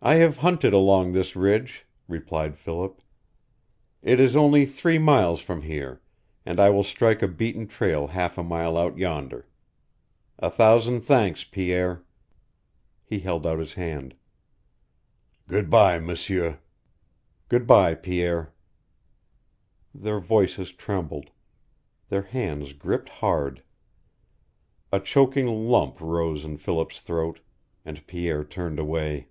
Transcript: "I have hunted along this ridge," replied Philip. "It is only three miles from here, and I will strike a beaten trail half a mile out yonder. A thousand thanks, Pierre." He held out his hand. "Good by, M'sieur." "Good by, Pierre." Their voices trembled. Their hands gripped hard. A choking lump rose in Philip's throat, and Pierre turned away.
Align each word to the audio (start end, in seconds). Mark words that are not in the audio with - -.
"I 0.00 0.14
have 0.14 0.36
hunted 0.36 0.72
along 0.72 1.10
this 1.10 1.34
ridge," 1.34 1.84
replied 2.06 2.56
Philip. 2.56 3.02
"It 4.00 4.20
is 4.20 4.36
only 4.36 4.64
three 4.64 4.96
miles 4.96 5.40
from 5.40 5.62
here, 5.62 6.00
and 6.46 6.60
I 6.60 6.70
will 6.70 6.84
strike 6.84 7.20
a 7.20 7.26
beaten 7.26 7.66
trail 7.66 8.06
half 8.06 8.38
a 8.38 8.44
mile 8.44 8.78
out 8.78 8.96
yonder. 8.96 9.48
A 10.38 10.50
thousand 10.50 11.00
thanks, 11.00 11.42
Pierre." 11.42 12.04
He 13.04 13.18
held 13.18 13.44
out 13.44 13.58
his 13.58 13.74
hand. 13.74 14.14
"Good 15.48 15.68
by, 15.68 15.98
M'sieur." 15.98 16.60
"Good 17.48 17.66
by, 17.66 17.94
Pierre." 17.96 18.54
Their 19.92 20.20
voices 20.20 20.70
trembled. 20.70 21.30
Their 22.08 22.22
hands 22.22 22.72
gripped 22.72 23.08
hard. 23.08 23.64
A 24.92 25.00
choking 25.00 25.66
lump 25.68 26.00
rose 26.00 26.44
in 26.44 26.56
Philip's 26.56 27.00
throat, 27.00 27.40
and 27.84 28.06
Pierre 28.06 28.44
turned 28.44 28.78
away. 28.78 29.26